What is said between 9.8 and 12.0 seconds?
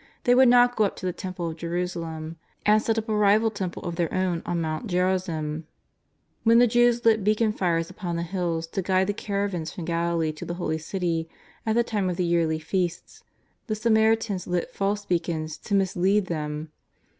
Galilee to the Holy City at the